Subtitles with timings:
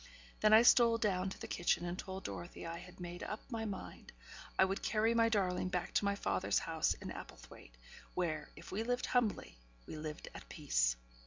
[0.39, 3.65] Then I stole down to the kitchen, and told Dorothy I had made up my
[3.65, 4.11] mind.
[4.57, 7.75] I would carry my darling back to my father's house in Applethwaite;
[8.15, 10.95] where, if we lived humbly, we lived at peace.